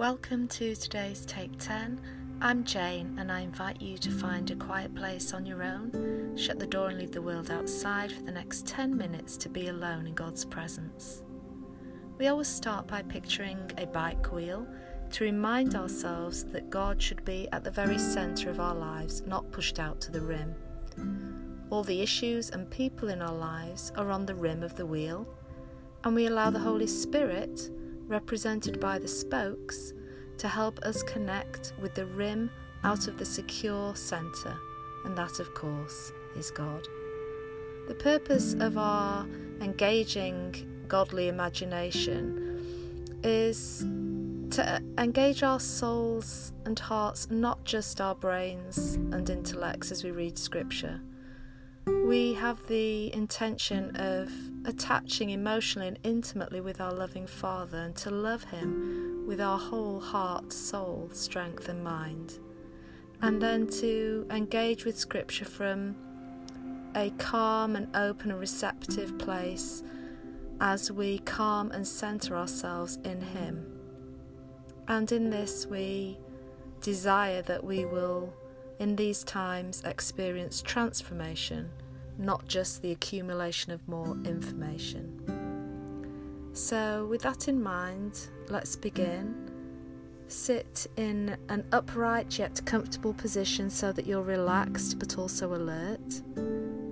Welcome 0.00 0.48
to 0.48 0.74
today's 0.74 1.26
Take 1.26 1.58
10. 1.58 2.00
I'm 2.40 2.64
Jane, 2.64 3.18
and 3.18 3.30
I 3.30 3.40
invite 3.40 3.82
you 3.82 3.98
to 3.98 4.10
find 4.10 4.50
a 4.50 4.56
quiet 4.56 4.94
place 4.94 5.34
on 5.34 5.44
your 5.44 5.62
own, 5.62 6.38
shut 6.38 6.58
the 6.58 6.66
door, 6.66 6.88
and 6.88 6.96
leave 6.96 7.12
the 7.12 7.20
world 7.20 7.50
outside 7.50 8.10
for 8.10 8.22
the 8.22 8.32
next 8.32 8.66
10 8.66 8.96
minutes 8.96 9.36
to 9.36 9.50
be 9.50 9.68
alone 9.68 10.06
in 10.06 10.14
God's 10.14 10.46
presence. 10.46 11.22
We 12.16 12.28
always 12.28 12.48
start 12.48 12.86
by 12.86 13.02
picturing 13.02 13.58
a 13.76 13.84
bike 13.84 14.32
wheel 14.32 14.66
to 15.10 15.24
remind 15.24 15.74
ourselves 15.74 16.44
that 16.44 16.70
God 16.70 17.02
should 17.02 17.22
be 17.26 17.46
at 17.52 17.62
the 17.62 17.70
very 17.70 17.98
centre 17.98 18.48
of 18.48 18.58
our 18.58 18.74
lives, 18.74 19.20
not 19.26 19.52
pushed 19.52 19.78
out 19.78 20.00
to 20.00 20.10
the 20.10 20.22
rim. 20.22 20.54
All 21.68 21.84
the 21.84 22.00
issues 22.00 22.48
and 22.48 22.70
people 22.70 23.10
in 23.10 23.20
our 23.20 23.36
lives 23.36 23.92
are 23.98 24.10
on 24.10 24.24
the 24.24 24.34
rim 24.34 24.62
of 24.62 24.76
the 24.76 24.86
wheel, 24.86 25.28
and 26.04 26.14
we 26.14 26.24
allow 26.24 26.48
the 26.48 26.58
Holy 26.58 26.86
Spirit 26.86 27.70
represented 28.10 28.78
by 28.80 28.98
the 28.98 29.08
spokes, 29.08 29.94
to 30.38 30.48
help 30.48 30.78
us 30.80 31.02
connect 31.04 31.72
with 31.80 31.94
the 31.94 32.06
rim 32.06 32.50
out 32.82 33.08
of 33.08 33.18
the 33.18 33.24
secure 33.24 33.94
centre, 33.94 34.56
and 35.04 35.16
that, 35.16 35.38
of 35.38 35.54
course, 35.54 36.12
is 36.36 36.50
God. 36.50 36.86
The 37.88 37.94
purpose 37.94 38.54
of 38.54 38.76
our 38.76 39.26
engaging 39.60 40.84
godly 40.88 41.28
imagination 41.28 43.18
is 43.22 43.80
to 44.50 44.82
engage 44.98 45.42
our 45.42 45.60
souls 45.60 46.52
and 46.64 46.78
hearts, 46.78 47.30
not 47.30 47.64
just 47.64 48.00
our 48.00 48.14
brains 48.14 48.94
and 48.94 49.28
intellects 49.30 49.92
as 49.92 50.02
we 50.02 50.10
read 50.10 50.38
scripture. 50.38 51.00
We 52.10 52.34
have 52.34 52.66
the 52.66 53.12
intention 53.14 53.94
of 53.96 54.32
attaching 54.64 55.30
emotionally 55.30 55.88
and 55.88 55.98
intimately 56.02 56.60
with 56.60 56.80
our 56.80 56.92
loving 56.92 57.26
Father 57.26 57.78
and 57.78 57.96
to 57.96 58.10
love 58.10 58.44
Him 58.44 59.24
with 59.26 59.40
our 59.40 59.58
whole 59.58 60.00
heart, 60.00 60.52
soul, 60.52 61.08
strength, 61.12 61.68
and 61.68 61.84
mind. 61.84 62.38
And 63.22 63.40
then 63.40 63.68
to 63.80 64.26
engage 64.30 64.84
with 64.84 64.98
Scripture 64.98 65.44
from 65.44 65.94
a 66.96 67.10
calm 67.18 67.76
and 67.76 67.94
open 67.94 68.30
and 68.30 68.40
receptive 68.40 69.16
place 69.18 69.82
as 70.60 70.90
we 70.90 71.18
calm 71.20 71.70
and 71.70 71.86
centre 71.86 72.36
ourselves 72.36 72.98
in 73.04 73.20
Him. 73.20 73.66
And 74.88 75.12
in 75.12 75.30
this, 75.30 75.66
we 75.66 76.18
desire 76.80 77.42
that 77.42 77.62
we 77.62 77.84
will, 77.84 78.34
in 78.78 78.96
these 78.96 79.22
times, 79.22 79.82
experience 79.84 80.60
transformation 80.60 81.70
not 82.20 82.46
just 82.46 82.82
the 82.82 82.92
accumulation 82.92 83.72
of 83.72 83.86
more 83.88 84.16
information. 84.24 85.40
So, 86.52 87.06
with 87.06 87.22
that 87.22 87.48
in 87.48 87.62
mind, 87.62 88.28
let's 88.48 88.76
begin. 88.76 89.50
Sit 90.28 90.86
in 90.96 91.36
an 91.48 91.64
upright 91.72 92.38
yet 92.38 92.60
comfortable 92.66 93.14
position 93.14 93.70
so 93.70 93.90
that 93.92 94.06
you're 94.06 94.22
relaxed 94.22 94.98
but 94.98 95.18
also 95.18 95.54
alert. 95.54 96.22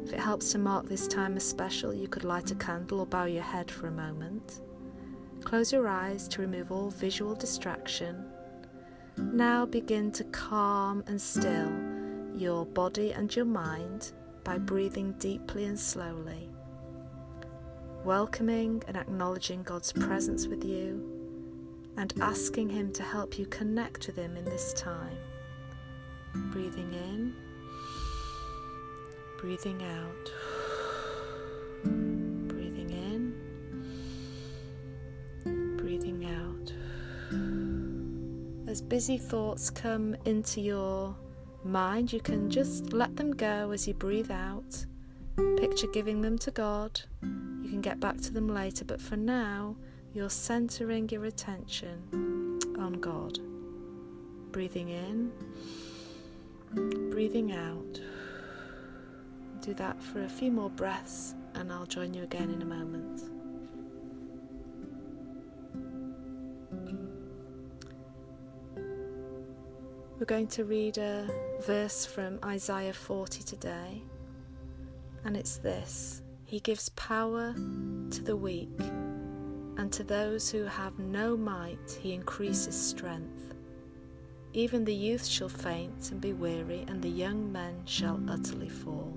If 0.04 0.12
it 0.12 0.20
helps 0.20 0.52
to 0.52 0.58
mark 0.58 0.88
this 0.88 1.06
time 1.06 1.36
as 1.36 1.46
special, 1.46 1.92
you 1.92 2.08
could 2.08 2.24
light 2.24 2.50
a 2.50 2.54
candle 2.54 3.00
or 3.00 3.06
bow 3.06 3.26
your 3.26 3.42
head 3.42 3.70
for 3.70 3.88
a 3.88 3.92
moment. 3.92 4.60
Close 5.44 5.72
your 5.72 5.86
eyes 5.86 6.26
to 6.28 6.40
remove 6.40 6.72
all 6.72 6.90
visual 6.90 7.34
distraction. 7.34 8.24
Now 9.16 9.66
begin 9.66 10.10
to 10.12 10.24
calm 10.24 11.04
and 11.06 11.20
still 11.20 11.70
your 12.34 12.64
body 12.64 13.12
and 13.12 13.34
your 13.34 13.44
mind 13.44 14.12
by 14.48 14.56
breathing 14.56 15.12
deeply 15.18 15.66
and 15.66 15.78
slowly, 15.78 16.48
welcoming 18.02 18.82
and 18.88 18.96
acknowledging 18.96 19.62
God's 19.62 19.92
presence 19.92 20.46
with 20.46 20.64
you, 20.64 21.04
and 21.98 22.14
asking 22.22 22.70
Him 22.70 22.90
to 22.94 23.02
help 23.02 23.38
you 23.38 23.44
connect 23.44 24.06
with 24.06 24.16
Him 24.16 24.38
in 24.38 24.46
this 24.46 24.72
time. 24.72 25.18
Breathing 26.50 26.94
in, 26.94 27.34
breathing 29.38 29.82
out, 29.82 30.32
breathing 32.48 32.88
in, 32.88 33.34
breathing 35.76 36.24
out. 36.24 36.72
As 38.66 38.80
busy 38.80 39.18
thoughts 39.18 39.68
come 39.68 40.16
into 40.24 40.62
your 40.62 41.14
mind, 41.64 42.12
you 42.12 42.20
can 42.20 42.50
just 42.50 42.92
let 42.92 43.16
them 43.16 43.32
go 43.32 43.70
as 43.70 43.86
you 43.86 43.94
breathe 43.94 44.30
out. 44.30 44.86
Picture 45.56 45.86
giving 45.88 46.20
them 46.20 46.38
to 46.38 46.50
God. 46.50 47.00
You 47.22 47.70
can 47.70 47.80
get 47.80 48.00
back 48.00 48.18
to 48.22 48.32
them 48.32 48.48
later, 48.48 48.84
but 48.84 49.00
for 49.00 49.16
now, 49.16 49.76
you're 50.12 50.30
centering 50.30 51.08
your 51.08 51.26
attention 51.26 52.58
on 52.78 52.94
God. 52.94 53.38
Breathing 54.52 54.88
in, 54.88 55.30
breathing 57.10 57.52
out. 57.52 58.00
Do 59.60 59.74
that 59.74 60.02
for 60.02 60.22
a 60.24 60.28
few 60.28 60.50
more 60.50 60.70
breaths, 60.70 61.34
and 61.54 61.72
I'll 61.72 61.86
join 61.86 62.14
you 62.14 62.22
again 62.22 62.50
in 62.50 62.62
a 62.62 62.64
moment. 62.64 63.37
Going 70.28 70.46
to 70.46 70.66
read 70.66 70.98
a 70.98 71.26
verse 71.62 72.04
from 72.04 72.38
Isaiah 72.44 72.92
40 72.92 73.42
today, 73.44 74.02
and 75.24 75.34
it's 75.34 75.56
this 75.56 76.20
He 76.44 76.60
gives 76.60 76.90
power 76.90 77.54
to 77.54 78.22
the 78.22 78.36
weak, 78.36 78.78
and 79.78 79.90
to 79.90 80.04
those 80.04 80.50
who 80.50 80.64
have 80.64 80.98
no 80.98 81.34
might, 81.34 81.98
He 82.02 82.12
increases 82.12 82.78
strength. 82.78 83.54
Even 84.52 84.84
the 84.84 84.94
youth 84.94 85.24
shall 85.24 85.48
faint 85.48 86.12
and 86.12 86.20
be 86.20 86.34
weary, 86.34 86.84
and 86.88 87.00
the 87.00 87.08
young 87.08 87.50
men 87.50 87.80
shall 87.86 88.20
utterly 88.28 88.68
fall. 88.68 89.16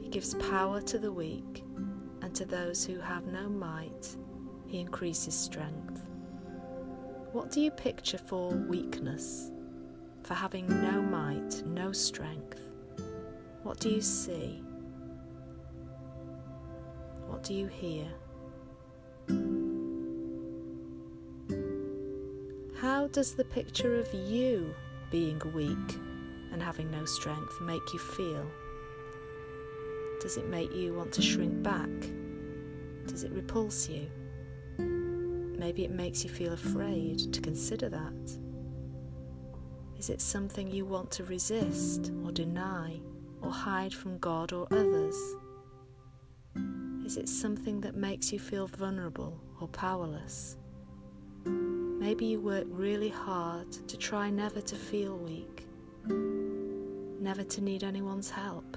He 0.00 0.10
gives 0.10 0.34
power 0.34 0.80
to 0.82 0.96
the 0.96 1.10
weak, 1.10 1.64
and 2.22 2.32
to 2.36 2.44
those 2.44 2.84
who 2.84 3.00
have 3.00 3.26
no 3.26 3.48
might, 3.48 4.14
He 4.68 4.78
increases 4.78 5.34
strength. 5.34 6.07
What 7.32 7.50
do 7.50 7.60
you 7.60 7.70
picture 7.70 8.16
for 8.16 8.48
weakness, 8.48 9.50
for 10.22 10.32
having 10.32 10.66
no 10.66 11.02
might, 11.02 11.62
no 11.66 11.92
strength? 11.92 12.58
What 13.62 13.78
do 13.80 13.90
you 13.90 14.00
see? 14.00 14.62
What 17.26 17.42
do 17.42 17.52
you 17.52 17.66
hear? 17.66 18.06
How 22.80 23.08
does 23.08 23.34
the 23.34 23.44
picture 23.44 24.00
of 24.00 24.12
you 24.14 24.74
being 25.10 25.38
weak 25.54 25.98
and 26.50 26.62
having 26.62 26.90
no 26.90 27.04
strength 27.04 27.60
make 27.60 27.92
you 27.92 27.98
feel? 27.98 28.46
Does 30.22 30.38
it 30.38 30.48
make 30.48 30.74
you 30.74 30.94
want 30.94 31.12
to 31.12 31.22
shrink 31.22 31.62
back? 31.62 31.90
Does 33.06 33.22
it 33.22 33.32
repulse 33.32 33.86
you? 33.86 34.06
Maybe 35.58 35.84
it 35.84 35.90
makes 35.90 36.22
you 36.22 36.30
feel 36.30 36.52
afraid 36.52 37.32
to 37.32 37.40
consider 37.40 37.88
that. 37.88 38.38
Is 39.98 40.08
it 40.08 40.20
something 40.20 40.70
you 40.70 40.84
want 40.84 41.10
to 41.12 41.24
resist 41.24 42.12
or 42.24 42.30
deny 42.30 43.00
or 43.42 43.50
hide 43.50 43.92
from 43.92 44.18
God 44.18 44.52
or 44.52 44.68
others? 44.70 45.16
Is 47.04 47.16
it 47.16 47.28
something 47.28 47.80
that 47.80 47.96
makes 47.96 48.32
you 48.32 48.38
feel 48.38 48.68
vulnerable 48.68 49.40
or 49.60 49.66
powerless? 49.66 50.56
Maybe 51.44 52.26
you 52.26 52.40
work 52.40 52.66
really 52.68 53.08
hard 53.08 53.72
to 53.88 53.96
try 53.96 54.30
never 54.30 54.60
to 54.60 54.76
feel 54.76 55.16
weak, 55.16 55.66
never 57.20 57.42
to 57.42 57.60
need 57.60 57.82
anyone's 57.82 58.30
help. 58.30 58.76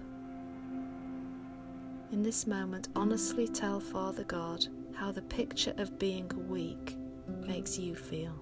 In 2.11 2.23
this 2.23 2.47
moment, 2.47 2.89
honestly 2.95 3.47
tell 3.47 3.79
Father 3.79 4.23
God 4.23 4.65
how 4.95 5.11
the 5.11 5.21
picture 5.21 5.73
of 5.77 5.97
being 5.99 6.29
weak 6.47 6.95
makes 7.27 7.77
you 7.77 7.95
feel. 7.95 8.33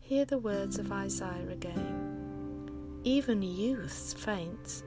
Hear 0.00 0.24
the 0.24 0.38
words 0.38 0.78
of 0.78 0.92
Isaiah 0.92 1.48
again. 1.50 3.00
Even 3.04 3.42
youths 3.42 4.12
faint 4.12 4.82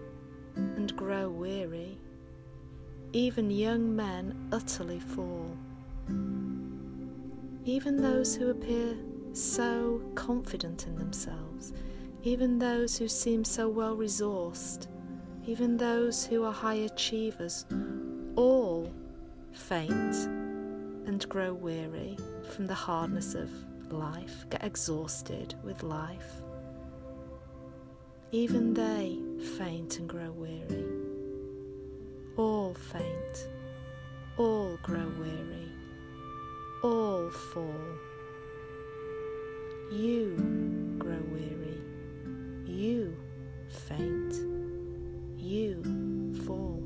and 0.56 0.96
grow 0.96 1.30
weary, 1.30 1.98
even 3.12 3.50
young 3.50 3.96
men 3.96 4.50
utterly 4.52 5.00
fall. 5.00 5.58
Even 7.66 7.98
those 7.98 8.36
who 8.36 8.50
appear 8.52 8.96
so 9.34 10.02
confident 10.14 10.86
in 10.86 10.96
themselves 10.96 11.74
even 12.26 12.58
those 12.58 12.98
who 12.98 13.08
seem 13.08 13.44
so 13.46 13.70
well 13.70 13.96
resourced, 13.96 14.88
even 15.46 15.78
those 15.78 16.26
who 16.26 16.44
are 16.44 16.52
high 16.52 16.74
achievers, 16.90 17.68
all 18.36 18.92
faint 19.54 20.16
and 21.06 21.30
grow 21.30 21.54
weary 21.54 22.18
from 22.52 22.66
the 22.66 22.74
hardness 22.74 23.36
of 23.36 23.52
life, 23.92 24.44
get 24.50 24.64
exhausted 24.64 25.54
with 25.64 25.84
life. 25.84 26.42
even 28.32 28.74
they 28.74 29.18
faint 29.58 30.00
and 30.00 30.10
grow 30.10 30.32
weary. 30.32 30.84
All 32.38 32.74
faint, 32.74 33.48
all 34.38 34.78
grow 34.84 35.10
weary, 35.20 35.72
all 36.84 37.30
fall. 37.54 37.88
You 39.92 40.75
you 42.76 43.16
faint, 43.70 44.34
you 45.38 45.82
fall. 46.46 46.84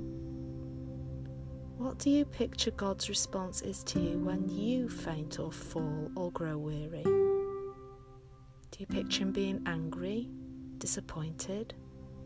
What 1.78 1.98
do 1.98 2.10
you 2.10 2.26
picture 2.26 2.72
God's 2.72 3.10
response 3.10 3.62
is 3.62 3.84
to 3.86 4.00
you 4.00 4.20
when 4.20 4.48
you 4.48 4.88
faint 4.88 5.40
or 5.40 5.52
fall 5.52 6.12
or 6.16 6.32
grow 6.32 6.58
weary? 6.58 7.04
Do 7.04 8.78
you 8.80 8.86
picture 8.86 9.22
Him 9.24 9.32
being 9.32 9.64
angry, 9.66 10.30
disappointed, 10.78 11.74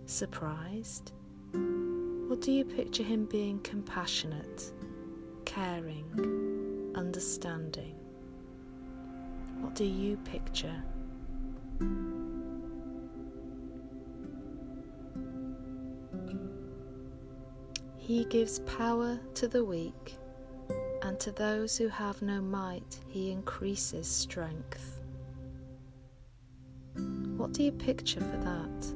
surprised? 0.08 1.14
Or 1.54 2.36
do 2.36 2.52
you 2.52 2.66
picture 2.66 3.04
Him 3.04 3.26
being 3.26 3.60
compassionate, 3.62 4.74
caring, 5.46 6.92
understanding? 6.96 7.96
What 9.62 9.76
do 9.76 9.86
you 9.86 10.18
picture? 10.18 10.84
He 18.06 18.26
gives 18.26 18.60
power 18.60 19.18
to 19.36 19.48
the 19.48 19.64
weak, 19.64 20.18
and 21.04 21.18
to 21.22 21.32
those 21.32 21.78
who 21.78 21.88
have 21.88 22.22
no 22.22 22.42
might, 22.42 23.00
he 23.08 23.32
increases 23.32 24.08
strength. 24.08 25.00
What 27.38 27.54
do 27.54 27.64
you 27.64 27.72
picture 27.72 28.20
for 28.20 28.38
that? 28.38 28.94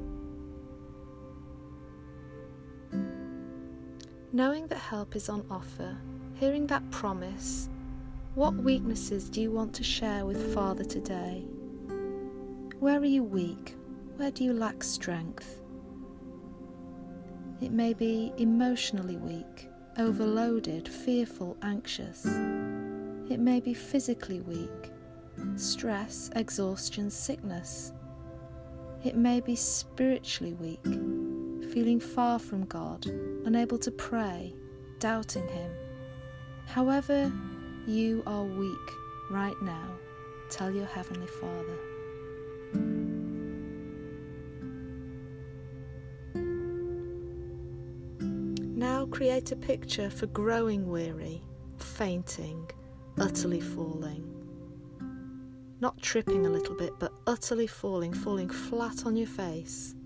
Knowing 4.34 4.66
that 4.66 4.76
help 4.76 5.16
is 5.16 5.30
on 5.30 5.46
offer, 5.50 5.96
hearing 6.34 6.66
that 6.66 6.90
promise, 6.90 7.70
what 8.34 8.52
weaknesses 8.56 9.30
do 9.30 9.40
you 9.40 9.50
want 9.50 9.72
to 9.76 9.82
share 9.82 10.26
with 10.26 10.52
Father 10.52 10.84
today? 10.84 11.46
Where 12.78 13.00
are 13.00 13.06
you 13.06 13.24
weak? 13.24 13.74
Where 14.18 14.30
do 14.30 14.44
you 14.44 14.52
lack 14.52 14.84
strength? 14.84 15.62
It 17.60 17.72
may 17.72 17.92
be 17.92 18.32
emotionally 18.38 19.16
weak, 19.16 19.68
overloaded, 19.98 20.88
fearful, 20.88 21.56
anxious. 21.62 22.24
It 22.24 23.40
may 23.40 23.58
be 23.60 23.74
physically 23.74 24.40
weak, 24.40 24.92
stress, 25.56 26.30
exhaustion, 26.36 27.10
sickness. 27.10 27.92
It 29.04 29.16
may 29.16 29.40
be 29.40 29.56
spiritually 29.56 30.54
weak, 30.54 30.84
feeling 31.72 31.98
far 31.98 32.38
from 32.38 32.64
God, 32.66 33.06
unable 33.44 33.78
to 33.78 33.90
pray, 33.90 34.54
doubting 35.00 35.48
Him. 35.48 35.70
However, 36.66 37.32
you 37.86 38.22
are 38.26 38.44
weak 38.44 38.90
right 39.30 39.60
now, 39.62 39.96
tell 40.48 40.70
your 40.70 40.86
Heavenly 40.86 41.26
Father. 41.26 41.87
Create 49.18 49.50
a 49.50 49.56
picture 49.56 50.08
for 50.08 50.26
growing 50.26 50.86
weary, 50.86 51.42
fainting, 51.76 52.70
utterly 53.18 53.60
falling. 53.60 54.22
Not 55.80 56.00
tripping 56.00 56.46
a 56.46 56.48
little 56.48 56.76
bit, 56.76 56.92
but 57.00 57.12
utterly 57.26 57.66
falling, 57.66 58.12
falling 58.12 58.48
flat 58.48 59.06
on 59.06 59.16
your 59.16 59.26
face. 59.26 59.96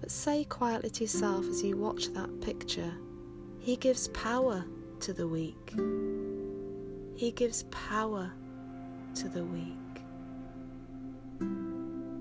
But 0.00 0.10
say 0.10 0.42
quietly 0.42 0.90
to 0.90 1.04
yourself 1.04 1.46
as 1.46 1.62
you 1.62 1.76
watch 1.76 2.08
that 2.14 2.40
picture 2.40 2.92
He 3.60 3.76
gives 3.76 4.08
power 4.08 4.64
to 4.98 5.12
the 5.12 5.28
weak. 5.28 5.74
He 7.14 7.30
gives 7.30 7.62
power 7.70 8.32
to 9.14 9.28
the 9.28 9.44
weak. 9.44 9.76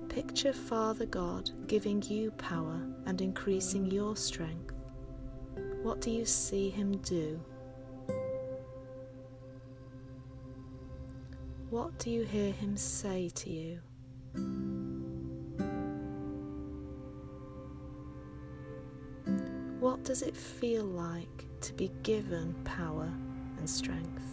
Picture 0.08 0.54
Father 0.54 1.08
God 1.08 1.50
giving 1.66 2.00
you 2.04 2.30
power 2.30 2.80
and 3.08 3.22
increasing 3.22 3.90
your 3.90 4.16
strength. 4.16 4.76
What 5.82 6.02
do 6.02 6.12
you 6.12 6.26
see 6.26 6.70
Him 6.70 6.98
do? 6.98 7.40
What 11.70 11.98
do 12.00 12.10
you 12.10 12.24
hear 12.24 12.52
Him 12.52 12.76
say 12.76 13.30
to 13.36 13.50
you? 13.50 13.80
What 19.80 20.04
does 20.04 20.22
it 20.22 20.36
feel 20.36 20.84
like 20.84 21.46
to 21.62 21.74
be 21.74 21.90
given 22.04 22.54
power 22.66 23.10
and 23.58 23.70
strength? 23.70 24.26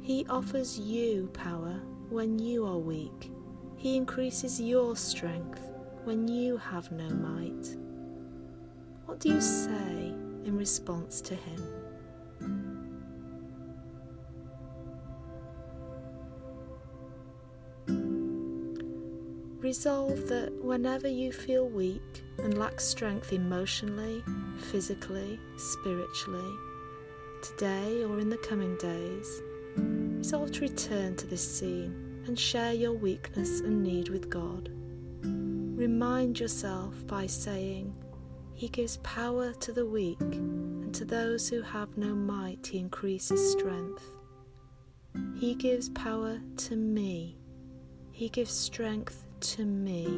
He 0.00 0.24
offers 0.30 0.78
you 0.78 1.28
power 1.34 1.78
when 2.08 2.38
you 2.38 2.64
are 2.64 2.78
weak. 2.78 3.30
He 3.76 3.98
increases 3.98 4.58
your 4.58 4.96
strength 4.96 5.60
when 6.08 6.26
you 6.26 6.56
have 6.56 6.90
no 6.90 7.06
might. 7.10 7.76
What 9.04 9.20
do 9.20 9.28
you 9.28 9.42
say 9.42 10.14
in 10.46 10.56
response 10.56 11.20
to 11.20 11.34
Him? 11.34 11.62
Resolve 19.60 20.28
that 20.28 20.50
whenever 20.64 21.08
you 21.08 21.30
feel 21.30 21.68
weak 21.68 22.24
and 22.38 22.56
lack 22.56 22.80
strength 22.80 23.34
emotionally, 23.34 24.24
physically, 24.70 25.38
spiritually, 25.58 26.56
today 27.42 28.02
or 28.04 28.18
in 28.18 28.30
the 28.30 28.38
coming 28.38 28.74
days, 28.78 29.42
Resolve 30.16 30.52
to 30.52 30.62
return 30.62 31.16
to 31.16 31.26
this 31.26 31.46
scene 31.46 32.22
and 32.26 32.38
share 32.38 32.72
your 32.72 32.92
weakness 32.92 33.60
and 33.60 33.82
need 33.82 34.08
with 34.08 34.30
God. 34.30 34.70
Remind 35.78 36.40
yourself 36.40 37.06
by 37.06 37.26
saying, 37.28 37.94
He 38.52 38.68
gives 38.68 38.96
power 38.96 39.52
to 39.60 39.72
the 39.72 39.86
weak, 39.86 40.20
and 40.20 40.92
to 40.92 41.04
those 41.04 41.48
who 41.48 41.62
have 41.62 41.96
no 41.96 42.16
might, 42.16 42.66
He 42.66 42.78
increases 42.80 43.52
strength. 43.52 44.02
He 45.36 45.54
gives 45.54 45.88
power 45.90 46.40
to 46.56 46.74
me. 46.74 47.36
He 48.10 48.28
gives 48.28 48.50
strength 48.50 49.24
to 49.38 49.64
me. 49.64 50.08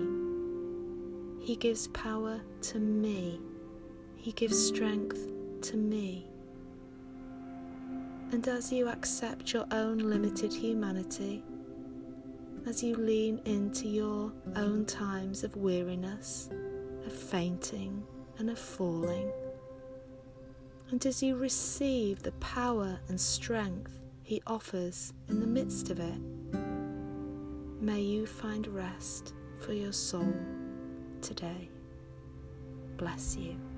He 1.44 1.56
gives 1.56 1.88
power 1.88 2.40
to 2.62 2.78
me. 2.78 3.38
He 4.16 4.32
gives 4.32 4.66
strength 4.66 5.28
to 5.60 5.76
me. 5.76 6.26
And 8.32 8.48
as 8.48 8.72
you 8.72 8.88
accept 8.88 9.52
your 9.52 9.66
own 9.72 9.98
limited 9.98 10.54
humanity, 10.54 11.44
as 12.66 12.82
you 12.82 12.96
lean 12.96 13.40
into 13.44 13.88
your 13.88 14.32
own 14.56 14.84
times 14.84 15.44
of 15.44 15.56
weariness, 15.56 16.50
of 17.06 17.12
fainting, 17.12 18.02
and 18.38 18.50
of 18.50 18.58
falling, 18.58 19.30
and 20.90 21.04
as 21.06 21.22
you 21.22 21.36
receive 21.36 22.22
the 22.22 22.32
power 22.32 22.98
and 23.08 23.20
strength 23.20 24.02
He 24.22 24.42
offers 24.46 25.12
in 25.28 25.40
the 25.40 25.46
midst 25.46 25.90
of 25.90 26.00
it, 26.00 26.18
may 27.80 28.00
you 28.00 28.26
find 28.26 28.66
rest 28.66 29.34
for 29.60 29.72
your 29.72 29.92
soul 29.92 30.34
today. 31.20 31.70
Bless 32.96 33.36
you. 33.36 33.69